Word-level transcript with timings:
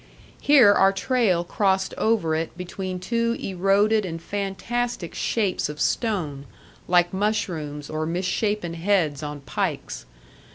Here 0.41 0.73
our 0.73 0.91
trail 0.91 1.43
crossed 1.43 1.93
over 1.95 2.33
it 2.33 2.57
between 2.57 2.99
two 2.99 3.37
eroded 3.39 4.03
and 4.03 4.19
fantastic 4.19 5.13
shapes 5.13 5.69
of 5.69 5.79
stone, 5.79 6.45
like 6.87 7.13
mushrooms, 7.13 7.87
or 7.87 8.07
misshapen 8.07 8.73
heads 8.73 9.21
on 9.21 9.41
pikes. 9.41 10.07